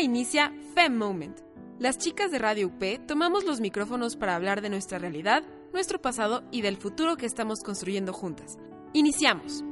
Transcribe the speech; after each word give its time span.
Inicia 0.00 0.52
Fem 0.74 0.96
Moment. 0.96 1.38
Las 1.78 1.98
chicas 1.98 2.30
de 2.30 2.38
Radio 2.38 2.68
UP 2.68 3.06
tomamos 3.06 3.44
los 3.44 3.60
micrófonos 3.60 4.16
para 4.16 4.34
hablar 4.34 4.62
de 4.62 4.70
nuestra 4.70 4.98
realidad, 4.98 5.44
nuestro 5.72 6.00
pasado 6.00 6.42
y 6.50 6.62
del 6.62 6.78
futuro 6.78 7.16
que 7.16 7.26
estamos 7.26 7.60
construyendo 7.60 8.12
juntas. 8.12 8.56
Iniciamos. 8.94 9.62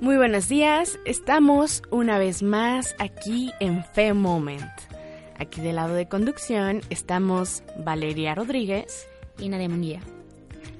Muy 0.00 0.16
buenos 0.16 0.48
días, 0.48 0.98
estamos 1.04 1.82
una 1.90 2.18
vez 2.18 2.42
más 2.42 2.94
aquí 2.98 3.52
en 3.60 3.84
Fe 3.84 4.12
Moment. 4.12 4.83
Aquí 5.38 5.60
del 5.60 5.76
lado 5.76 5.94
de 5.94 6.08
conducción 6.08 6.80
estamos 6.90 7.62
Valeria 7.78 8.34
Rodríguez 8.34 9.08
y 9.38 9.48
Nadia 9.48 9.68
Munguía. 9.68 10.00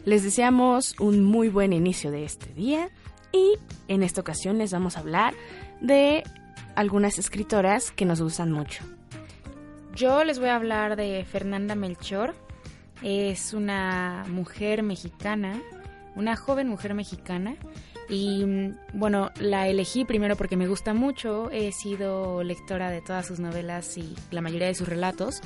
Les 0.05 0.23
deseamos 0.23 0.99
un 1.01 1.25
muy 1.25 1.49
buen 1.49 1.73
inicio 1.73 2.11
de 2.11 2.25
este 2.25 2.53
día 2.55 2.89
y 3.33 3.59
en 3.89 4.03
esta 4.03 4.21
ocasión 4.21 4.59
les 4.59 4.73
vamos 4.73 4.97
a 4.97 5.01
hablar 5.01 5.35
de 5.81 6.23
algunas 6.77 7.19
escritoras 7.19 7.91
que 7.91 8.05
nos 8.05 8.23
gustan 8.23 8.53
mucho. 8.53 8.85
Yo 9.95 10.23
les 10.25 10.39
voy 10.39 10.49
a 10.49 10.57
hablar 10.57 10.97
de 10.97 11.25
Fernanda 11.25 11.75
Melchor. 11.75 12.35
Es 13.03 13.55
una 13.55 14.25
mujer 14.29 14.83
mexicana, 14.83 15.61
una 16.15 16.37
joven 16.37 16.69
mujer 16.69 16.95
mexicana 16.95 17.57
y 18.09 18.45
mm, 18.45 18.77
bueno, 18.95 19.31
la 19.41 19.69
elegí 19.69 20.05
primero 20.05 20.37
porque 20.37 20.57
me 20.57 20.67
gusta 20.67 20.95
mucho, 20.95 21.51
he 21.51 21.73
sido 21.73 22.43
lectora 22.43 22.91
de 22.91 23.01
todas 23.01 23.27
sus 23.27 23.41
novelas 23.41 23.97
y 23.97 24.15
la 24.31 24.41
mayoría 24.41 24.69
de 24.69 24.75
sus 24.75 24.89
relatos. 24.89 25.41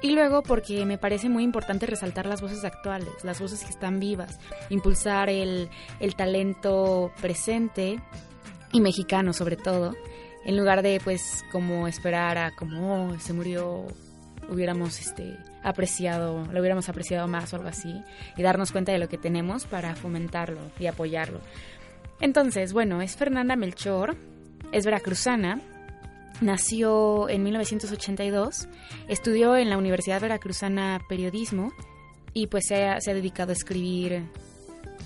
Y 0.00 0.12
luego 0.12 0.42
porque 0.42 0.86
me 0.86 0.96
parece 0.96 1.28
muy 1.28 1.42
importante 1.42 1.86
resaltar 1.86 2.26
las 2.26 2.40
voces 2.40 2.64
actuales, 2.64 3.24
las 3.24 3.40
voces 3.40 3.64
que 3.64 3.70
están 3.70 3.98
vivas, 3.98 4.38
impulsar 4.70 5.28
el, 5.28 5.68
el 5.98 6.14
talento 6.14 7.10
presente 7.20 8.00
y 8.72 8.80
mexicano 8.80 9.32
sobre 9.32 9.56
todo, 9.56 9.96
en 10.44 10.56
lugar 10.56 10.82
de 10.82 11.00
pues 11.02 11.44
como 11.50 11.88
esperar 11.88 12.38
a 12.38 12.54
como 12.54 13.08
oh, 13.08 13.18
se 13.18 13.32
murió 13.32 13.86
hubiéramos 14.48 15.00
este 15.00 15.36
apreciado, 15.62 16.46
lo 16.52 16.60
hubiéramos 16.60 16.88
apreciado 16.88 17.28
más 17.28 17.52
o 17.52 17.56
algo 17.56 17.68
así 17.68 18.02
y 18.36 18.42
darnos 18.42 18.72
cuenta 18.72 18.92
de 18.92 18.98
lo 18.98 19.08
que 19.08 19.18
tenemos 19.18 19.66
para 19.66 19.94
fomentarlo 19.94 20.60
y 20.78 20.86
apoyarlo. 20.86 21.40
Entonces, 22.20 22.72
bueno, 22.72 23.00
es 23.00 23.16
Fernanda 23.16 23.56
Melchor, 23.56 24.16
es 24.72 24.84
veracruzana, 24.84 25.60
nació 26.40 27.28
en 27.28 27.42
1982, 27.42 28.68
estudió 29.08 29.56
en 29.56 29.70
la 29.70 29.78
Universidad 29.78 30.20
Veracruzana 30.20 31.00
Periodismo 31.08 31.72
y 32.32 32.48
pues 32.48 32.66
se 32.66 32.86
ha, 32.86 33.00
se 33.00 33.10
ha 33.10 33.14
dedicado 33.14 33.50
a 33.50 33.54
escribir 33.54 34.24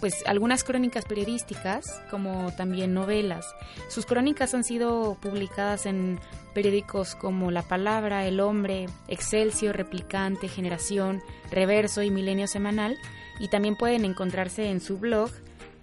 pues 0.02 0.22
algunas 0.26 0.64
crónicas 0.64 1.04
periodísticas 1.04 2.02
como 2.10 2.52
también 2.56 2.92
novelas. 2.92 3.46
Sus 3.88 4.04
crónicas 4.04 4.52
han 4.52 4.64
sido 4.64 5.16
publicadas 5.22 5.86
en 5.86 6.18
periódicos 6.54 7.14
como 7.14 7.52
La 7.52 7.62
Palabra, 7.62 8.26
El 8.26 8.40
Hombre, 8.40 8.86
Excelsior, 9.06 9.76
Replicante, 9.76 10.48
Generación, 10.48 11.22
Reverso 11.52 12.02
y 12.02 12.10
Milenio 12.10 12.48
Semanal 12.48 12.98
y 13.38 13.46
también 13.46 13.76
pueden 13.76 14.04
encontrarse 14.04 14.70
en 14.70 14.80
su 14.80 14.98
blog 14.98 15.30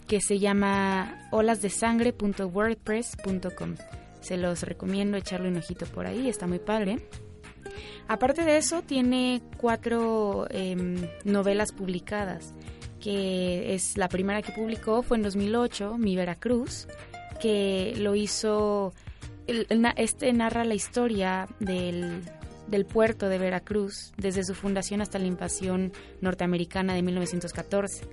que 0.06 0.20
se 0.20 0.38
llama 0.38 1.30
olasdesangre.wordpress.com. 1.32 3.76
Se 4.20 4.36
los 4.36 4.64
recomiendo 4.64 5.16
echarle 5.16 5.48
un 5.48 5.56
ojito 5.56 5.86
por 5.86 6.08
ahí, 6.08 6.28
está 6.28 6.46
muy 6.46 6.60
padre. 6.60 7.08
Aparte 8.10 8.44
de 8.44 8.58
eso, 8.58 8.82
tiene 8.82 9.42
cuatro 9.56 10.46
em, 10.50 11.08
novelas 11.24 11.72
publicadas 11.72 12.54
que 13.00 13.74
es 13.74 13.98
la 13.98 14.10
primera 14.10 14.42
que 14.42 14.52
publicó 14.52 15.02
fue 15.02 15.18
en 15.18 15.24
2008, 15.24 15.98
Mi 15.98 16.16
Veracruz, 16.16 16.88
que 17.42 17.94
lo 17.98 18.16
hizo, 18.16 18.94
este 19.48 20.34
narra 20.34 20.66
la 20.66 20.76
historia 20.76 21.48
del, 21.60 22.24
del 22.68 22.86
puerto 22.86 23.30
de 23.30 23.38
Veracruz 23.38 24.12
desde 24.18 24.44
su 24.44 24.54
fundación 24.54 25.02
hasta 25.02 25.20
la 25.20 25.26
invasión 25.26 25.92
norteamericana 26.22 26.94
de 26.94 27.02
1914. 27.02 28.06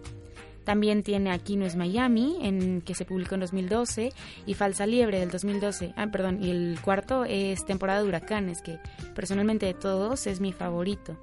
También 0.64 1.04
tiene 1.04 1.30
Aquí 1.30 1.56
no 1.56 1.64
es 1.64 1.76
Miami, 1.76 2.38
en, 2.42 2.80
que 2.80 2.96
se 2.96 3.04
publicó 3.04 3.36
en 3.36 3.42
2012, 3.42 4.12
y 4.46 4.54
Falsa 4.54 4.84
Liebre 4.84 5.20
del 5.20 5.30
2012. 5.30 5.94
Ah, 5.96 6.08
perdón, 6.10 6.42
y 6.42 6.50
el 6.50 6.78
cuarto 6.82 7.24
es 7.24 7.64
Temporada 7.64 8.02
de 8.02 8.08
Huracanes, 8.08 8.62
que 8.62 8.80
personalmente 9.14 9.66
de 9.66 9.74
todos 9.74 10.26
es 10.26 10.40
mi 10.40 10.52
favorito. 10.52 11.16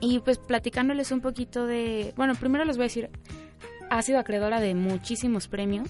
Y 0.00 0.20
pues 0.20 0.38
platicándoles 0.38 1.10
un 1.10 1.20
poquito 1.20 1.66
de, 1.66 2.12
bueno, 2.16 2.34
primero 2.34 2.64
les 2.64 2.76
voy 2.76 2.84
a 2.84 2.88
decir, 2.88 3.10
ha 3.90 4.02
sido 4.02 4.18
acreedora 4.18 4.60
de 4.60 4.74
muchísimos 4.74 5.48
premios, 5.48 5.88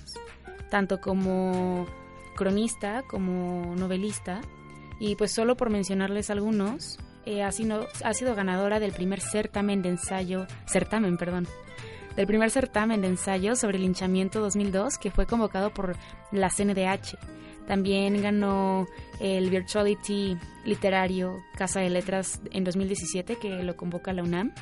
tanto 0.70 1.00
como 1.00 1.86
cronista 2.36 3.02
como 3.02 3.74
novelista, 3.76 4.40
y 5.00 5.16
pues 5.16 5.32
solo 5.32 5.56
por 5.56 5.70
mencionarles 5.70 6.30
algunos, 6.30 6.98
eh, 7.24 7.42
ha, 7.42 7.50
sido, 7.50 7.88
ha 8.04 8.14
sido 8.14 8.34
ganadora 8.34 8.78
del 8.78 8.92
primer 8.92 9.20
certamen 9.20 9.82
de 9.82 9.90
ensayo, 9.90 10.46
certamen, 10.66 11.16
perdón, 11.16 11.48
del 12.16 12.26
primer 12.26 12.50
certamen 12.50 13.02
de 13.02 13.08
ensayo 13.08 13.54
sobre 13.56 13.76
el 13.76 13.82
linchamiento 13.82 14.40
2002 14.40 14.98
que 14.98 15.10
fue 15.10 15.26
convocado 15.26 15.70
por 15.70 15.96
la 16.32 16.48
CNDH. 16.48 17.18
También 17.66 18.22
ganó 18.22 18.86
el 19.20 19.50
Virtuality 19.50 20.36
Literario 20.64 21.42
Casa 21.56 21.80
de 21.80 21.90
Letras 21.90 22.40
en 22.52 22.64
2017, 22.64 23.36
que 23.36 23.62
lo 23.62 23.76
convoca 23.76 24.12
la 24.12 24.22
UNAM. 24.22 24.52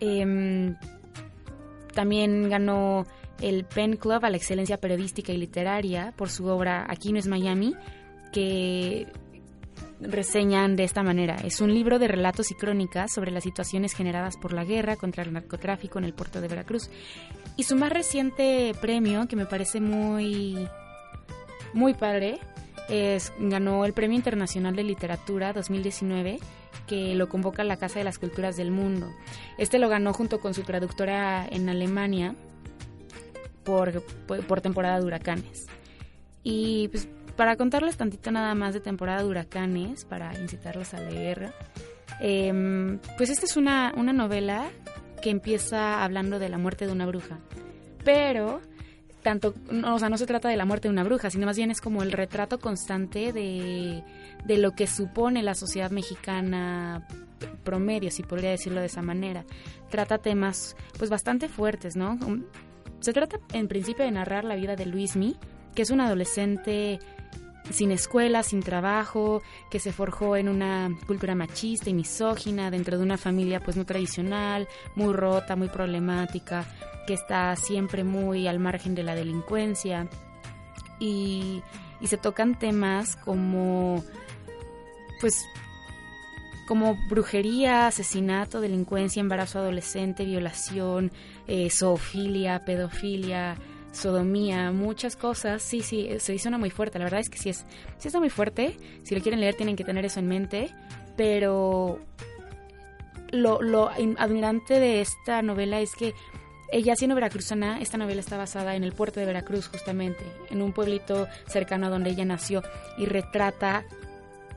Em, 0.00 0.76
también 1.94 2.48
ganó 2.48 3.06
el 3.40 3.64
Pen 3.64 3.96
Club 3.96 4.24
a 4.24 4.30
la 4.30 4.36
excelencia 4.36 4.80
periodística 4.80 5.32
y 5.32 5.36
literaria 5.36 6.12
por 6.16 6.28
su 6.28 6.46
obra 6.46 6.86
Aquí 6.88 7.12
no 7.12 7.18
es 7.18 7.26
Miami, 7.26 7.74
que 8.32 9.06
reseñan 10.00 10.76
de 10.76 10.84
esta 10.84 11.02
manera. 11.02 11.36
Es 11.36 11.60
un 11.60 11.72
libro 11.74 11.98
de 11.98 12.08
relatos 12.08 12.50
y 12.50 12.54
crónicas 12.54 13.12
sobre 13.12 13.30
las 13.30 13.44
situaciones 13.44 13.94
generadas 13.94 14.36
por 14.36 14.52
la 14.52 14.64
guerra 14.64 14.96
contra 14.96 15.22
el 15.22 15.32
narcotráfico 15.32 15.98
en 15.98 16.04
el 16.04 16.14
puerto 16.14 16.40
de 16.40 16.48
Veracruz. 16.48 16.90
Y 17.56 17.64
su 17.64 17.76
más 17.76 17.92
reciente 17.92 18.72
premio, 18.80 19.26
que 19.26 19.36
me 19.36 19.46
parece 19.46 19.80
muy 19.80 20.68
muy 21.72 21.94
padre. 21.94 22.38
Es, 22.88 23.32
ganó 23.38 23.84
el 23.84 23.92
Premio 23.92 24.16
Internacional 24.16 24.74
de 24.74 24.82
Literatura 24.82 25.52
2019 25.52 26.38
que 26.86 27.14
lo 27.14 27.28
convoca 27.28 27.62
la 27.62 27.76
Casa 27.76 27.98
de 27.98 28.04
las 28.04 28.18
Culturas 28.18 28.56
del 28.56 28.70
Mundo. 28.70 29.08
Este 29.58 29.78
lo 29.78 29.88
ganó 29.88 30.12
junto 30.12 30.40
con 30.40 30.54
su 30.54 30.62
traductora 30.62 31.46
en 31.46 31.68
Alemania 31.68 32.34
por, 33.62 34.02
por, 34.26 34.60
temporada 34.62 34.98
de 34.98 35.04
huracanes. 35.04 35.66
Y 36.42 36.88
pues 36.88 37.06
para 37.38 37.54
contarles 37.54 37.96
tantito 37.96 38.32
nada 38.32 38.52
más 38.56 38.74
de 38.74 38.80
temporada 38.80 39.22
de 39.22 39.28
huracanes, 39.28 40.04
para 40.04 40.36
incitarlos 40.40 40.92
a 40.92 40.98
leer, 40.98 41.52
em, 42.18 42.98
pues 43.16 43.30
esta 43.30 43.46
es 43.46 43.56
una, 43.56 43.94
una 43.96 44.12
novela 44.12 44.68
que 45.22 45.30
empieza 45.30 46.02
hablando 46.02 46.40
de 46.40 46.48
la 46.48 46.58
muerte 46.58 46.84
de 46.84 46.90
una 46.90 47.06
bruja. 47.06 47.38
Pero 48.04 48.60
tanto, 49.22 49.54
o 49.84 49.98
sea, 50.00 50.08
no 50.08 50.18
se 50.18 50.26
trata 50.26 50.48
de 50.48 50.56
la 50.56 50.64
muerte 50.64 50.88
de 50.88 50.92
una 50.92 51.04
bruja, 51.04 51.30
sino 51.30 51.46
más 51.46 51.56
bien 51.56 51.70
es 51.70 51.80
como 51.80 52.02
el 52.02 52.10
retrato 52.10 52.58
constante 52.58 53.32
de, 53.32 54.02
de 54.44 54.58
lo 54.58 54.72
que 54.72 54.88
supone 54.88 55.44
la 55.44 55.54
sociedad 55.54 55.92
mexicana 55.92 57.06
promedio, 57.62 58.10
si 58.10 58.24
podría 58.24 58.50
decirlo 58.50 58.80
de 58.80 58.86
esa 58.86 59.02
manera. 59.02 59.44
Trata 59.90 60.18
temas 60.18 60.74
pues 60.98 61.08
bastante 61.08 61.48
fuertes, 61.48 61.94
¿no? 61.94 62.18
Se 62.98 63.12
trata 63.12 63.38
en 63.52 63.68
principio 63.68 64.04
de 64.04 64.10
narrar 64.10 64.42
la 64.42 64.56
vida 64.56 64.74
de 64.74 64.86
Luismi, 64.86 65.36
que 65.76 65.82
es 65.82 65.90
un 65.90 66.00
adolescente 66.00 66.98
sin 67.70 67.90
escuela, 67.90 68.42
sin 68.42 68.62
trabajo, 68.62 69.42
que 69.70 69.80
se 69.80 69.92
forjó 69.92 70.36
en 70.36 70.48
una 70.48 70.90
cultura 71.06 71.34
machista 71.34 71.90
y 71.90 71.94
misógina 71.94 72.70
dentro 72.70 72.96
de 72.96 73.02
una 73.02 73.16
familia 73.16 73.60
pues 73.60 73.76
no 73.76 73.84
tradicional, 73.84 74.68
muy 74.94 75.12
rota, 75.12 75.56
muy 75.56 75.68
problemática, 75.68 76.64
que 77.06 77.14
está 77.14 77.54
siempre 77.56 78.04
muy 78.04 78.46
al 78.46 78.58
margen 78.58 78.94
de 78.94 79.02
la 79.02 79.14
delincuencia. 79.14 80.08
Y, 80.98 81.62
se 82.04 82.16
tocan 82.16 82.56
temas 82.56 83.16
como 83.16 84.04
pues 85.20 85.44
como 86.68 86.94
brujería, 87.08 87.88
asesinato, 87.88 88.60
delincuencia, 88.60 89.20
embarazo 89.20 89.58
adolescente, 89.58 90.24
violación, 90.24 91.10
eh, 91.48 91.70
zoofilia, 91.70 92.64
pedofilia, 92.64 93.56
sodomía, 93.92 94.70
muchas 94.72 95.16
cosas. 95.16 95.62
Sí, 95.62 95.82
sí, 95.82 96.08
se 96.18 96.38
suena 96.38 96.58
muy 96.58 96.70
fuerte. 96.70 96.98
La 96.98 97.04
verdad 97.04 97.20
es 97.20 97.30
que 97.30 97.38
sí, 97.38 97.50
es, 97.50 97.64
sí 97.98 98.08
está 98.08 98.18
muy 98.18 98.30
fuerte. 98.30 98.76
Si 99.02 99.14
lo 99.14 99.20
quieren 99.20 99.40
leer 99.40 99.54
tienen 99.54 99.76
que 99.76 99.84
tener 99.84 100.04
eso 100.04 100.20
en 100.20 100.28
mente. 100.28 100.70
Pero 101.16 101.98
lo, 103.30 103.60
lo 103.62 103.88
admirante 103.88 104.78
de 104.78 105.00
esta 105.00 105.42
novela 105.42 105.80
es 105.80 105.94
que 105.94 106.14
ella 106.70 106.94
siendo 106.96 107.14
veracruzana, 107.14 107.80
esta 107.80 107.96
novela 107.96 108.20
está 108.20 108.36
basada 108.36 108.76
en 108.76 108.84
el 108.84 108.92
puerto 108.92 109.20
de 109.20 109.26
Veracruz 109.26 109.68
justamente, 109.68 110.22
en 110.50 110.60
un 110.60 110.72
pueblito 110.72 111.26
cercano 111.46 111.86
a 111.86 111.90
donde 111.90 112.10
ella 112.10 112.26
nació 112.26 112.62
y 112.98 113.06
retrata 113.06 113.84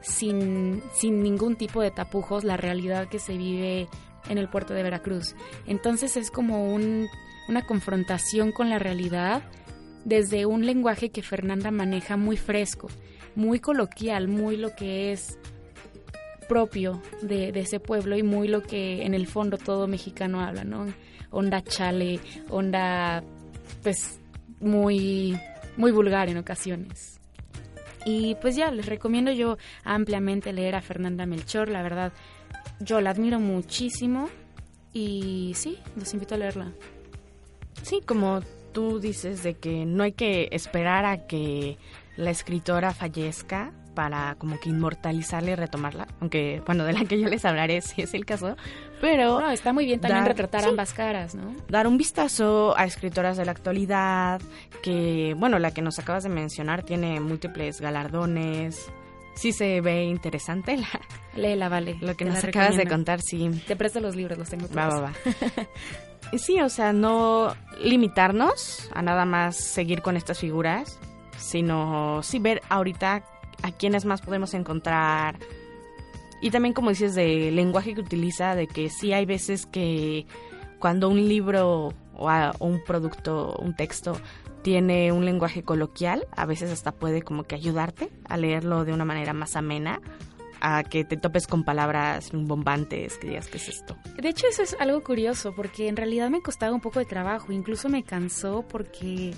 sin, 0.02 0.84
sin 0.94 1.24
ningún 1.24 1.56
tipo 1.56 1.82
de 1.82 1.92
tapujos 1.92 2.44
la 2.44 2.58
realidad 2.58 3.08
que 3.08 3.20
se 3.20 3.38
vive 3.38 3.88
en 4.32 4.38
el 4.38 4.50
puerto 4.50 4.74
de 4.74 4.84
Veracruz. 4.84 5.36
Entonces 5.68 6.18
es 6.18 6.32
como 6.32 6.74
un, 6.74 7.08
una 7.48 7.66
confrontación 7.66 8.52
con 8.52 8.70
la 8.70 8.80
realidad 8.80 9.44
desde 10.06 10.46
un 10.46 10.66
lenguaje 10.66 11.10
que 11.10 11.22
Fernanda 11.22 11.70
maneja 11.70 12.18
muy 12.18 12.38
fresco, 12.38 12.88
muy 13.36 13.60
coloquial, 13.60 14.28
muy 14.28 14.58
lo 14.58 14.76
que 14.76 15.12
es 15.12 15.38
propio 16.50 17.02
de, 17.22 17.52
de, 17.52 17.62
ese 17.62 17.80
pueblo 17.80 18.18
y 18.18 18.24
muy 18.24 18.48
lo 18.48 18.62
que 18.62 19.06
en 19.06 19.14
el 19.14 19.28
fondo 19.28 19.58
todo 19.58 19.88
mexicano 19.88 20.42
habla, 20.42 20.64
¿no? 20.64 20.86
Onda 21.30 21.62
chale, 21.62 22.20
onda 22.50 23.24
pues 23.84 24.20
muy, 24.60 25.38
muy 25.78 25.92
vulgar 25.92 26.30
en 26.30 26.38
ocasiones. 26.38 27.21
Y 28.06 28.36
pues 28.36 28.56
ya, 28.56 28.72
les 28.72 28.86
recomiendo 28.86 29.32
yo 29.32 29.58
ampliamente 29.84 30.54
leer 30.54 30.76
a 30.76 30.82
Fernanda 30.82 31.26
Melchor, 31.26 31.70
la 31.70 31.84
verdad, 31.84 32.14
yo 32.80 33.00
la 33.00 33.12
admiro 33.12 33.40
muchísimo 33.40 34.30
y 34.94 35.54
sí, 35.56 35.78
los 35.96 36.14
invito 36.14 36.36
a 36.36 36.38
leerla. 36.38 36.72
Sí, 37.84 38.02
como 38.06 38.42
tú 38.74 39.00
dices 39.00 39.44
de 39.44 39.56
que 39.56 39.86
no 39.86 40.04
hay 40.04 40.14
que 40.14 40.50
esperar 40.52 41.06
a 41.06 41.28
que 41.28 41.78
la 42.18 42.32
escritora 42.32 42.94
fallezca 42.94 43.72
para 43.94 44.36
como 44.36 44.60
que 44.60 44.70
inmortalizarla 44.70 45.52
y 45.52 45.56
retomarla, 45.56 46.08
aunque 46.20 46.62
bueno, 46.66 46.84
de 46.84 46.94
la 46.94 47.06
que 47.06 47.20
yo 47.20 47.28
les 47.28 47.46
hablaré 47.46 47.82
si 47.82 48.02
es 48.02 48.14
el 48.14 48.26
caso, 48.26 48.56
pero... 49.00 49.40
No, 49.40 49.50
está 49.50 49.74
muy 49.74 49.86
bien 49.86 50.00
también 50.00 50.26
retratar 50.26 50.66
ambas 50.66 50.94
caras, 50.94 51.36
¿no? 51.36 51.54
Dar 51.68 51.88
un 51.88 51.98
vistazo 51.98 52.78
a 52.78 52.86
escritoras 52.86 53.38
de 53.38 53.46
la 53.46 53.52
actualidad, 53.52 54.42
que 54.84 55.36
bueno, 55.38 55.60
la 55.60 55.72
que 55.72 55.82
nos 55.82 56.00
acabas 56.00 56.24
de 56.24 56.30
mencionar 56.30 56.84
tiene 56.84 57.20
múltiples 57.20 57.82
galardones, 57.82 58.92
sí 59.36 59.52
se 59.52 59.82
ve 59.82 60.04
interesante 60.04 60.78
la... 60.78 60.88
Léela, 61.36 61.70
vale. 61.70 61.98
Lo 62.02 62.16
que 62.16 62.26
nos 62.26 62.44
acabas 62.44 62.76
de 62.76 62.88
contar, 62.88 63.22
sí. 63.22 63.50
Te 63.68 63.76
presto 63.76 64.00
los 64.00 64.16
libros, 64.16 64.38
los 64.38 64.50
tengo 64.50 64.68
todos. 64.68 64.78
Va, 64.78 64.88
va, 65.00 65.02
va. 65.02 66.38
sí, 66.38 66.60
o 66.60 66.70
sea, 66.70 66.94
no 66.94 67.56
limitarnos 67.82 68.90
a 68.94 69.02
nada 69.02 69.26
más 69.26 69.56
seguir 69.56 70.02
con 70.02 70.18
estas 70.18 70.40
figuras, 70.40 71.00
sino 71.38 72.22
sí 72.24 72.40
ver 72.40 72.62
ahorita 72.70 73.24
a 73.62 73.72
quiénes 73.72 74.06
más 74.06 74.22
podemos 74.22 74.54
encontrar. 74.54 75.38
Y 76.42 76.50
también, 76.50 76.74
como 76.74 76.90
dices, 76.90 77.14
de 77.16 77.52
lenguaje 77.52 77.94
que 77.94 78.02
utiliza, 78.02 78.56
de 78.56 78.68
que 78.68 78.90
sí 78.90 79.14
hay 79.14 79.26
veces 79.26 79.66
que 79.66 80.26
cuando 80.80 81.10
un 81.10 81.28
libro 81.28 81.94
o, 82.16 82.32
un 82.60 82.84
producto, 82.84 83.56
un 83.60 83.76
texto, 83.76 84.20
tiene 84.64 85.12
un 85.12 85.26
lenguaje 85.26 85.64
coloquial, 85.64 86.28
a 86.36 86.46
veces 86.46 86.72
hasta 86.72 86.92
puede 86.92 87.22
como 87.22 87.44
que 87.44 87.56
ayudarte 87.56 88.10
a 88.28 88.38
leerlo 88.38 88.86
de 88.86 88.94
una 88.94 89.06
manera 89.06 89.34
más 89.34 89.56
amena 89.56 90.02
a 90.62 90.84
que 90.84 91.04
te 91.04 91.18
topes 91.18 91.48
con 91.48 91.64
palabras 91.64 92.30
bombantes, 92.32 93.18
que 93.18 93.30
digas, 93.30 93.48
¿qué 93.48 93.58
es 93.58 93.68
esto? 93.68 93.98
De 94.16 94.30
hecho, 94.30 94.46
eso 94.48 94.62
es 94.62 94.78
algo 94.80 95.04
curioso, 95.04 95.54
porque 95.56 95.88
en 95.88 95.98
realidad 95.98 96.30
me 96.30 96.42
costaba 96.42 96.74
un 96.74 96.82
poco 96.82 97.00
de 97.00 97.06
trabajo, 97.06 97.52
incluso 97.52 97.90
me 97.90 98.04
cansó 98.04 98.64
porque 98.68 99.34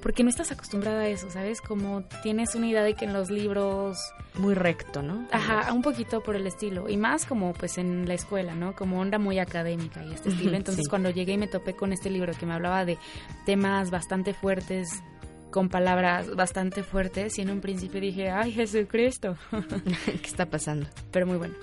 porque 0.00 0.22
no 0.22 0.30
estás 0.30 0.52
acostumbrada 0.52 1.00
a 1.00 1.08
eso, 1.08 1.30
¿sabes? 1.30 1.60
Como 1.60 2.02
tienes 2.22 2.54
una 2.54 2.68
idea 2.68 2.82
de 2.82 2.94
que 2.94 3.04
en 3.04 3.12
los 3.12 3.30
libros... 3.30 3.98
Muy 4.34 4.54
recto, 4.54 5.02
¿no? 5.02 5.26
Ajá, 5.32 5.72
un 5.72 5.82
poquito 5.82 6.22
por 6.22 6.36
el 6.36 6.46
estilo. 6.46 6.88
Y 6.88 6.96
más 6.96 7.26
como 7.26 7.52
pues 7.52 7.78
en 7.78 8.06
la 8.06 8.14
escuela, 8.14 8.54
¿no? 8.54 8.74
Como 8.74 9.00
onda 9.00 9.18
muy 9.18 9.38
académica 9.38 10.04
y 10.04 10.12
este 10.12 10.28
estilo. 10.28 10.56
Entonces 10.56 10.88
cuando 10.88 11.10
llegué 11.10 11.32
y 11.32 11.38
me 11.38 11.48
topé 11.48 11.74
con 11.74 11.92
este 11.92 12.10
libro 12.10 12.32
que 12.38 12.46
me 12.46 12.54
hablaba 12.54 12.84
de 12.84 12.98
temas 13.44 13.90
bastante 13.90 14.34
fuertes, 14.34 15.02
con 15.50 15.68
palabras 15.68 16.34
bastante 16.36 16.82
fuertes, 16.82 17.38
y 17.38 17.42
en 17.42 17.50
un 17.50 17.60
principio 17.60 18.00
dije, 18.00 18.30
ay 18.30 18.52
Jesucristo. 18.52 19.36
¿Qué 20.06 20.26
está 20.26 20.46
pasando? 20.46 20.86
Pero 21.10 21.26
muy 21.26 21.38
bueno. 21.38 21.54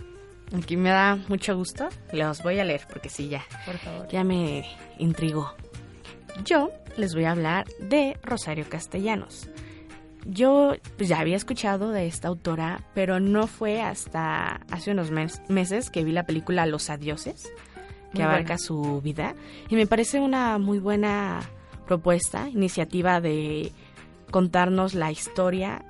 Aquí 0.53 0.77
me 0.77 0.89
da 0.89 1.17
mucho 1.27 1.55
gusto. 1.55 1.89
Los 2.11 2.43
voy 2.43 2.59
a 2.59 2.63
leer 2.63 2.81
porque 2.89 3.09
sí, 3.09 3.29
ya. 3.29 3.43
Por 3.65 3.77
favor. 3.77 4.07
Ya 4.09 4.23
me 4.23 4.63
intrigó. 4.99 5.55
Yo 6.43 6.71
les 6.97 7.13
voy 7.13 7.25
a 7.25 7.31
hablar 7.31 7.65
de 7.79 8.17
Rosario 8.23 8.65
Castellanos. 8.69 9.49
Yo 10.25 10.75
pues, 10.97 11.09
ya 11.09 11.19
había 11.19 11.35
escuchado 11.35 11.91
de 11.91 12.07
esta 12.07 12.27
autora, 12.27 12.81
pero 12.93 13.19
no 13.19 13.47
fue 13.47 13.81
hasta 13.81 14.61
hace 14.71 14.91
unos 14.91 15.11
meses 15.11 15.89
que 15.89 16.03
vi 16.03 16.11
la 16.11 16.25
película 16.25 16.65
Los 16.65 16.89
Adioses, 16.89 17.51
que 18.13 18.23
abarca 18.23 18.57
su 18.57 19.01
vida, 19.01 19.35
y 19.69 19.75
me 19.75 19.87
parece 19.87 20.19
una 20.19 20.57
muy 20.57 20.79
buena 20.79 21.41
propuesta, 21.85 22.49
iniciativa 22.49 23.19
de 23.19 23.71
contarnos 24.31 24.93
la 24.93 25.11
historia 25.11 25.83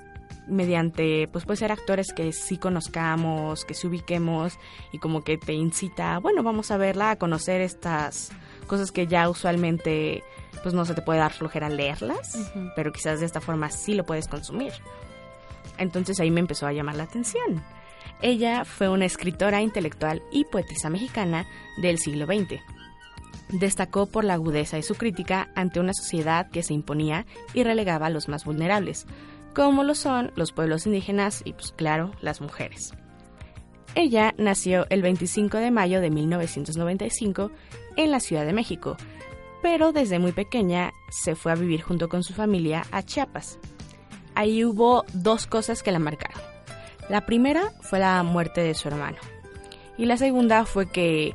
mediante, 0.47 1.27
pues 1.31 1.45
puede 1.45 1.57
ser 1.57 1.71
actores 1.71 2.13
que 2.13 2.33
sí 2.33 2.57
conozcamos, 2.57 3.63
que 3.63 3.73
se 3.73 3.87
ubiquemos 3.87 4.57
y 4.91 4.99
como 4.99 5.23
que 5.23 5.37
te 5.37 5.53
incita, 5.53 6.19
bueno, 6.19 6.43
vamos 6.43 6.71
a 6.71 6.77
verla, 6.77 7.11
a 7.11 7.15
conocer 7.15 7.61
estas 7.61 8.31
cosas 8.65 8.91
que 8.91 9.07
ya 9.07 9.29
usualmente 9.29 10.23
pues 10.63 10.73
no 10.73 10.85
se 10.85 10.93
te 10.93 11.01
puede 11.01 11.19
dar 11.19 11.33
flojera 11.33 11.69
leerlas, 11.69 12.51
pero 12.75 12.91
quizás 12.91 13.19
de 13.19 13.25
esta 13.25 13.41
forma 13.41 13.69
sí 13.69 13.93
lo 13.93 14.05
puedes 14.05 14.27
consumir. 14.27 14.73
Entonces 15.77 16.19
ahí 16.19 16.31
me 16.31 16.39
empezó 16.39 16.67
a 16.67 16.73
llamar 16.73 16.95
la 16.95 17.03
atención. 17.03 17.63
Ella 18.21 18.65
fue 18.65 18.89
una 18.89 19.05
escritora 19.05 19.61
intelectual 19.61 20.23
y 20.31 20.45
poetisa 20.45 20.89
mexicana 20.89 21.45
del 21.81 21.99
siglo 21.99 22.25
XX. 22.25 22.61
Destacó 23.49 24.07
por 24.07 24.23
la 24.23 24.33
agudeza 24.33 24.77
de 24.77 24.83
su 24.83 24.95
crítica 24.95 25.49
ante 25.55 25.79
una 25.79 25.93
sociedad 25.93 26.49
que 26.49 26.63
se 26.63 26.73
imponía 26.73 27.25
y 27.53 27.63
relegaba 27.63 28.07
a 28.07 28.09
los 28.09 28.27
más 28.27 28.45
vulnerables, 28.45 29.05
como 29.53 29.83
lo 29.83 29.95
son 29.95 30.31
los 30.35 30.51
pueblos 30.51 30.85
indígenas 30.85 31.41
y, 31.45 31.53
pues 31.53 31.71
claro, 31.71 32.11
las 32.21 32.41
mujeres. 32.41 32.93
Ella 33.95 34.33
nació 34.37 34.85
el 34.89 35.01
25 35.01 35.57
de 35.57 35.71
mayo 35.71 36.01
de 36.01 36.09
1995 36.09 37.51
en 37.95 38.11
la 38.11 38.19
Ciudad 38.19 38.45
de 38.45 38.51
México, 38.51 38.97
pero 39.61 39.93
desde 39.93 40.19
muy 40.19 40.33
pequeña 40.33 40.91
se 41.09 41.35
fue 41.35 41.53
a 41.53 41.55
vivir 41.55 41.81
junto 41.81 42.09
con 42.09 42.21
su 42.21 42.33
familia 42.33 42.83
a 42.91 43.03
Chiapas. 43.03 43.57
Ahí 44.35 44.65
hubo 44.65 45.05
dos 45.13 45.47
cosas 45.47 45.81
que 45.81 45.93
la 45.93 45.99
marcaron. 45.99 46.41
La 47.09 47.25
primera 47.25 47.71
fue 47.81 47.99
la 47.99 48.21
muerte 48.23 48.61
de 48.61 48.73
su 48.73 48.89
hermano 48.89 49.17
y 49.97 50.05
la 50.05 50.17
segunda 50.17 50.65
fue 50.65 50.87
que 50.87 51.33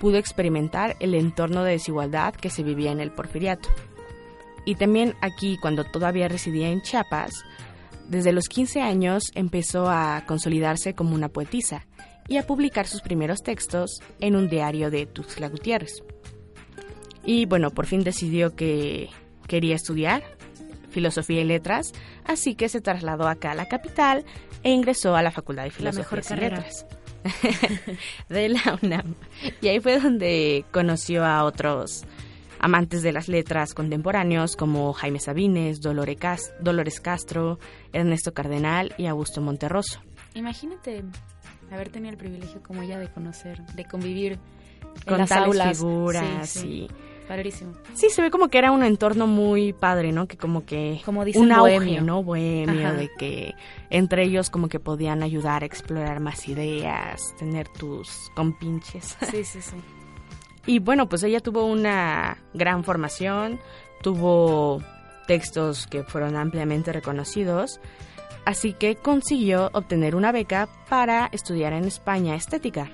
pudo 0.00 0.16
experimentar 0.16 0.96
el 0.98 1.14
entorno 1.14 1.62
de 1.62 1.72
desigualdad 1.72 2.34
que 2.34 2.50
se 2.50 2.62
vivía 2.64 2.90
en 2.90 3.00
el 3.00 3.12
porfiriato. 3.12 3.68
Y 4.64 4.74
también 4.74 5.14
aquí, 5.20 5.58
cuando 5.58 5.84
todavía 5.84 6.28
residía 6.28 6.68
en 6.68 6.82
Chiapas, 6.82 7.44
desde 8.10 8.32
los 8.32 8.48
15 8.48 8.82
años 8.82 9.30
empezó 9.36 9.88
a 9.88 10.24
consolidarse 10.26 10.94
como 10.94 11.14
una 11.14 11.28
poetisa 11.28 11.86
y 12.26 12.38
a 12.38 12.46
publicar 12.46 12.88
sus 12.88 13.02
primeros 13.02 13.40
textos 13.42 14.00
en 14.18 14.34
un 14.34 14.48
diario 14.48 14.90
de 14.90 15.06
Tuxtla 15.06 15.48
Gutiérrez. 15.48 16.02
Y 17.24 17.46
bueno, 17.46 17.70
por 17.70 17.86
fin 17.86 18.02
decidió 18.02 18.56
que 18.56 19.10
quería 19.46 19.76
estudiar 19.76 20.24
filosofía 20.90 21.40
y 21.40 21.44
letras, 21.44 21.92
así 22.24 22.56
que 22.56 22.68
se 22.68 22.80
trasladó 22.80 23.28
acá 23.28 23.52
a 23.52 23.54
la 23.54 23.66
capital 23.66 24.24
e 24.64 24.70
ingresó 24.70 25.14
a 25.14 25.22
la 25.22 25.30
Facultad 25.30 25.62
de 25.62 25.70
Filosofía 25.70 26.36
y 26.36 26.40
Letras 26.40 26.86
de 28.28 28.48
la 28.48 28.78
UNAM. 28.82 29.14
Y 29.60 29.68
ahí 29.68 29.78
fue 29.78 30.00
donde 30.00 30.64
conoció 30.72 31.24
a 31.24 31.44
otros 31.44 32.04
amantes 32.60 33.02
de 33.02 33.12
las 33.12 33.28
letras 33.28 33.74
contemporáneos 33.74 34.54
como 34.54 34.92
Jaime 34.92 35.18
Sabines, 35.18 35.80
Dolores 35.80 37.00
Castro, 37.00 37.58
Ernesto 37.92 38.32
Cardenal 38.32 38.94
y 38.98 39.06
Augusto 39.06 39.40
Monterroso. 39.40 40.00
Imagínate 40.34 41.02
haber 41.72 41.88
tenido 41.88 42.10
el 42.10 42.18
privilegio 42.18 42.62
como 42.62 42.82
ella 42.82 42.98
de 42.98 43.08
conocer, 43.08 43.64
de 43.74 43.84
convivir 43.84 44.38
con 45.06 45.18
las 45.18 45.32
aulas. 45.32 45.78
figuras 45.78 46.48
sí, 46.48 46.60
sí. 46.60 46.88
Padrísimo. 47.26 47.74
Sí, 47.94 48.10
se 48.10 48.22
ve 48.22 48.30
como 48.30 48.48
que 48.48 48.58
era 48.58 48.72
un 48.72 48.82
entorno 48.82 49.28
muy 49.28 49.72
padre, 49.72 50.10
¿no? 50.10 50.26
Que 50.26 50.36
como 50.36 50.64
que 50.64 51.00
como 51.04 51.20
un 51.20 51.48
bohemio. 51.48 52.02
¿no? 52.02 52.24
Bohemio, 52.24 52.92
de 52.94 53.08
que 53.16 53.54
entre 53.88 54.24
ellos 54.24 54.50
como 54.50 54.68
que 54.68 54.80
podían 54.80 55.22
ayudar 55.22 55.62
a 55.62 55.66
explorar 55.66 56.18
más 56.18 56.48
ideas, 56.48 57.20
tener 57.38 57.68
tus 57.68 58.32
compinches. 58.34 59.16
Sí, 59.30 59.44
sí, 59.44 59.62
sí. 59.62 59.76
Y 60.66 60.78
bueno, 60.78 61.08
pues 61.08 61.22
ella 61.22 61.40
tuvo 61.40 61.66
una 61.66 62.38
gran 62.54 62.84
formación, 62.84 63.58
tuvo 64.02 64.82
textos 65.26 65.86
que 65.86 66.02
fueron 66.02 66.36
ampliamente 66.36 66.92
reconocidos 66.92 67.80
Así 68.44 68.72
que 68.72 68.96
consiguió 68.96 69.70
obtener 69.72 70.14
una 70.14 70.32
beca 70.32 70.68
para 70.88 71.28
estudiar 71.32 71.72
en 71.72 71.84
España 71.84 72.34
estética. 72.34 72.90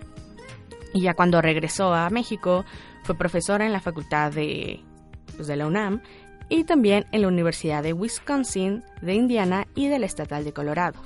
Y 0.92 1.02
ya 1.02 1.14
cuando 1.14 1.42
regresó 1.42 1.94
a 1.94 2.10
México, 2.10 2.64
fue 3.04 3.16
profesora 3.16 3.66
en 3.66 3.72
la 3.72 3.80
facultad 3.80 4.32
de, 4.32 4.80
pues, 5.36 5.46
de 5.46 5.56
la 5.56 5.66
UNAM 5.66 6.02
y 6.48 6.64
también 6.64 7.06
en 7.12 7.22
la 7.22 7.28
Universidad 7.28 7.82
de 7.82 7.92
Wisconsin, 7.92 8.84
de 9.02 9.14
Indiana 9.14 9.66
y 9.74 9.88
de 9.88 9.98
la 9.98 10.06
Estatal 10.06 10.44
de 10.44 10.52
Colorado. 10.52 11.00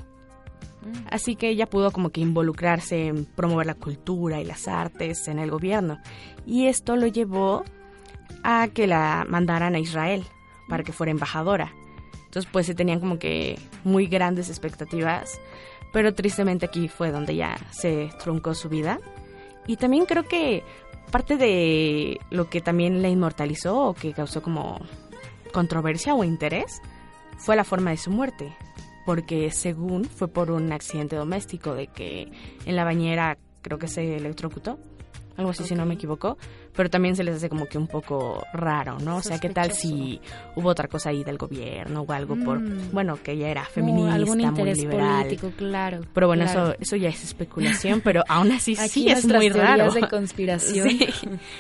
Mm. 0.83 1.07
Así 1.11 1.37
que 1.37 1.49
ella 1.49 1.67
pudo 1.67 1.91
como 1.91 2.11
que 2.11 2.21
involucrarse 2.21 3.07
en 3.07 3.25
promover 3.25 3.67
la 3.67 3.75
cultura 3.75 4.41
y 4.41 4.45
las 4.45 4.69
artes 4.69 5.29
en 5.29 5.39
el 5.39 5.51
gobierno. 5.51 5.99
Y 6.47 6.67
esto 6.67 6.97
lo 6.97 7.07
llevó 7.07 7.65
a 8.43 8.69
que 8.69 8.87
la 8.87 9.27
mandaran 9.29 9.75
a 9.75 9.79
Israel 9.79 10.25
para 10.69 10.83
que 10.83 10.93
fuera 10.93 11.11
embajadora. 11.11 11.73
Entonces 12.25 12.49
pues 12.51 12.67
se 12.67 12.75
tenían 12.75 13.01
como 13.01 13.19
que 13.19 13.59
muy 13.85 14.07
grandes 14.07 14.49
expectativas, 14.49 15.41
pero 15.93 16.15
tristemente 16.15 16.67
aquí 16.67 16.89
fue 16.89 17.11
donde 17.11 17.35
ya 17.35 17.59
se 17.71 18.11
truncó 18.23 18.55
su 18.55 18.69
vida. 18.69 19.01
Y 19.67 19.77
también 19.77 20.07
creo 20.07 20.23
que 20.23 20.63
parte 21.11 21.37
de 21.37 22.21
lo 22.31 22.49
que 22.49 22.61
también 22.61 23.03
la 23.03 23.09
inmortalizó 23.09 23.89
o 23.89 23.95
que 23.95 24.13
causó 24.13 24.43
como 24.43 24.81
controversia 25.53 26.15
o 26.15 26.23
interés 26.23 26.81
fue 27.39 27.57
la 27.57 27.65
forma 27.65 27.91
de 27.91 27.97
su 27.97 28.11
muerte, 28.11 28.55
porque 29.11 29.51
según 29.51 30.05
fue 30.05 30.29
por 30.29 30.53
un 30.53 30.71
accidente 30.71 31.17
doméstico 31.17 31.75
de 31.75 31.89
que 31.89 32.31
en 32.65 32.77
la 32.77 32.85
bañera 32.85 33.39
creo 33.61 33.77
que 33.77 33.89
se 33.89 34.17
electrocutó 34.17 34.79
algo 35.37 35.51
así 35.51 35.65
si 35.65 35.75
no 35.75 35.85
me 35.87 35.95
equivoco, 35.95 36.39
pero 36.77 36.89
también 36.89 37.17
se 37.17 37.25
les 37.25 37.37
hace 37.37 37.49
como 37.49 37.67
que 37.67 37.79
un 37.79 37.89
poco 37.89 38.45
raro, 38.53 38.99
¿no? 38.99 39.17
O 39.17 39.23
sea, 39.23 39.39
¿qué 39.39 39.49
tal 39.49 39.73
si 39.73 40.21
hubo 40.55 40.69
otra 40.69 40.87
cosa 40.87 41.11
ahí 41.11 41.25
del 41.25 41.39
gobierno 41.39 42.03
o 42.03 42.13
algo 42.13 42.37
por, 42.37 42.61
mm. 42.61 42.93
bueno, 42.93 43.19
que 43.23 43.33
ella 43.33 43.49
era 43.49 43.65
feminista, 43.65 44.15
algún 44.15 44.41
interés 44.41 44.77
muy 44.77 44.87
liberal. 44.87 45.25
político, 45.25 45.53
claro. 45.57 46.01
Pero 46.13 46.27
bueno, 46.27 46.45
eso 46.45 46.75
eso 46.79 46.97
ya 46.97 47.09
es 47.09 47.25
especulación, 47.25 48.01
pero 48.03 48.23
aún 48.29 48.53
así 48.53 48.77
sí 48.89 49.09
es 49.09 49.27
muy 49.27 49.49
raro. 49.49 49.91
de 49.91 50.09
conspiración. 50.09 50.89
Sí, 51.01 51.09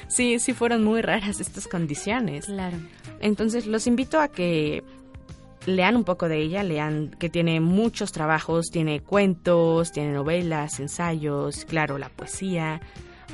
sí, 0.09 0.39
sí 0.39 0.53
fueron 0.53 0.85
muy 0.85 1.01
raras 1.01 1.41
estas 1.41 1.67
condiciones. 1.67 2.47
Claro. 2.47 2.77
Entonces, 3.21 3.67
los 3.67 3.87
invito 3.87 4.21
a 4.21 4.29
que 4.29 4.83
lean 5.71 5.97
un 5.97 6.05
poco 6.05 6.29
de 6.29 6.39
ella, 6.39 6.63
lean 6.63 7.11
que 7.19 7.29
tiene 7.29 7.61
muchos 7.61 8.13
trabajos, 8.13 8.71
tiene 8.71 9.01
cuentos, 9.01 9.93
tiene 9.93 10.13
novelas, 10.13 10.81
ensayos, 10.81 11.65
claro, 11.65 11.99
la 11.99 12.09
poesía, 12.09 12.81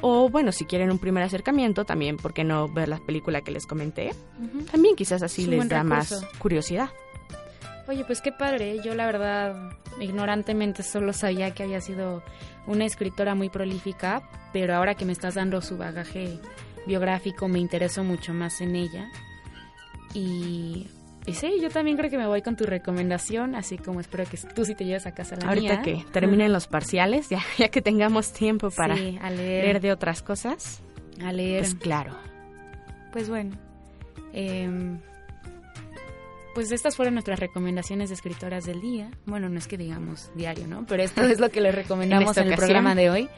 o 0.02 0.28
bueno, 0.28 0.52
si 0.52 0.64
quieren 0.64 0.90
un 0.90 0.98
primer 0.98 1.22
acercamiento, 1.22 1.84
también, 1.84 2.16
¿por 2.16 2.34
qué 2.34 2.44
no 2.44 2.68
ver 2.68 2.88
la 2.88 2.98
película 2.98 3.40
que 3.40 3.50
les 3.50 3.66
comenté? 3.66 4.12
También 4.70 4.96
quizás 4.96 5.22
así 5.22 5.46
les 5.46 5.68
da 5.68 5.82
más 5.84 6.26
curiosidad. 6.38 6.90
Oye, 7.88 8.04
pues 8.04 8.20
qué 8.20 8.32
padre. 8.32 8.80
Yo 8.84 8.94
la 8.94 9.06
verdad, 9.06 9.70
ignorantemente 10.00 10.82
solo 10.82 11.12
sabía 11.12 11.52
que 11.54 11.62
había 11.62 11.80
sido 11.80 12.22
una 12.66 12.84
escritora 12.84 13.34
muy 13.34 13.48
prolífica, 13.48 14.28
pero 14.52 14.74
ahora 14.74 14.94
que 14.96 15.04
me 15.04 15.12
estás 15.12 15.34
dando 15.34 15.60
su 15.62 15.76
bagaje 15.76 16.40
biográfico 16.86 17.48
me 17.48 17.58
intereso 17.58 18.02
mucho 18.04 18.34
más 18.34 18.60
en 18.60 18.74
ella. 18.76 19.08
Y 20.14 20.88
y 21.26 21.34
sí, 21.34 21.58
yo 21.60 21.70
también 21.70 21.96
creo 21.96 22.08
que 22.08 22.18
me 22.18 22.26
voy 22.26 22.40
con 22.40 22.56
tu 22.56 22.64
recomendación, 22.64 23.56
así 23.56 23.78
como 23.78 24.00
espero 24.00 24.24
que 24.24 24.38
tú 24.54 24.64
sí 24.64 24.76
te 24.76 24.84
lleves 24.84 25.06
a 25.06 25.12
casa 25.12 25.34
la 25.36 25.48
Ahorita 25.48 25.82
que 25.82 26.04
terminen 26.12 26.52
los 26.52 26.68
parciales, 26.68 27.28
ya, 27.28 27.40
ya 27.58 27.68
que 27.68 27.82
tengamos 27.82 28.32
tiempo 28.32 28.70
para 28.70 28.94
leer. 28.94 29.80
de 29.80 29.92
otras 29.92 30.22
cosas. 30.22 30.82
A 31.24 31.32
leer. 31.32 31.62
Pues 31.62 31.74
claro. 31.74 32.14
Pues 33.10 33.28
bueno. 33.28 33.56
Em, 34.32 35.00
pues 36.54 36.70
estas 36.70 36.94
fueron 36.94 37.14
nuestras 37.14 37.40
recomendaciones 37.40 38.10
de 38.10 38.14
escritoras 38.14 38.64
del 38.64 38.80
día. 38.80 39.10
Bueno, 39.24 39.48
no 39.48 39.58
es 39.58 39.66
que 39.66 39.76
digamos 39.76 40.30
diario, 40.36 40.66
¿no? 40.68 40.86
Pero 40.86 41.02
esto 41.02 41.24
es 41.24 41.40
lo 41.40 41.50
que 41.50 41.60
les 41.60 41.74
recomendamos 41.74 42.36
en, 42.36 42.48
el 42.48 42.54
programa 42.54 42.94
de 42.94 43.10
hoy. 43.10 43.28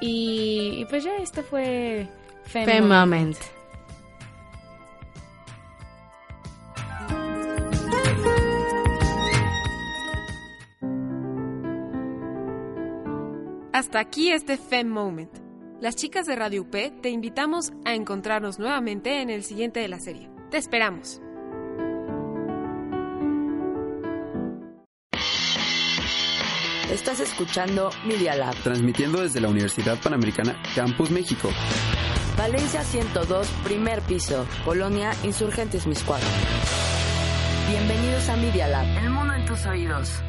Y, 0.00 0.84
pues 0.90 1.04
ya, 1.04 1.16
esto 1.16 1.42
fue 1.42 2.06
Fem, 2.44 2.86
Moment. 2.86 3.38
Hasta 13.92 14.08
aquí 14.08 14.30
este 14.30 14.56
Fem 14.56 14.88
Moment. 14.88 15.30
Las 15.78 15.96
chicas 15.96 16.24
de 16.24 16.34
Radio 16.34 16.62
UP 16.62 16.74
te 17.02 17.10
invitamos 17.10 17.74
a 17.84 17.92
encontrarnos 17.92 18.58
nuevamente 18.58 19.20
en 19.20 19.28
el 19.28 19.44
siguiente 19.44 19.80
de 19.80 19.88
la 19.88 20.00
serie. 20.00 20.30
Te 20.50 20.56
esperamos. 20.56 21.20
Estás 26.90 27.20
escuchando 27.20 27.90
Media 28.06 28.34
Lab. 28.34 28.54
Transmitiendo 28.62 29.20
desde 29.20 29.42
la 29.42 29.48
Universidad 29.50 30.00
Panamericana 30.00 30.56
Campus 30.74 31.10
México. 31.10 31.50
Valencia 32.38 32.84
102, 32.84 33.46
primer 33.62 34.00
piso. 34.00 34.46
Polonia, 34.64 35.10
Insurgentes 35.22 35.86
Miscuadro. 35.86 36.28
Bienvenidos 37.68 38.26
a 38.30 38.36
Media 38.36 38.68
Lab. 38.68 38.86
El 39.04 39.10
mundo 39.10 39.34
en 39.34 39.44
tus 39.44 39.66
oídos. 39.66 40.22